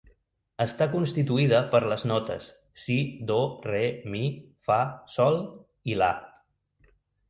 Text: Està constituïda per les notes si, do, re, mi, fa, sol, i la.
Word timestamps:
Està 0.63 0.87
constituïda 0.93 1.59
per 1.75 1.81
les 1.91 2.07
notes 2.13 2.49
si, 2.87 2.97
do, 3.35 3.39
re, 3.69 3.85
mi, 4.17 4.27
fa, 4.71 4.83
sol, 5.21 5.43
i 5.95 6.05
la. 6.05 6.15